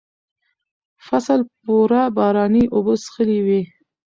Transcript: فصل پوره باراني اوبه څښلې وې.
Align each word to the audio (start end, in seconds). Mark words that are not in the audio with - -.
فصل 1.05 1.39
پوره 1.61 2.01
باراني 2.15 2.63
اوبه 2.73 2.93
څښلې 3.03 3.39
وې. 3.45 3.61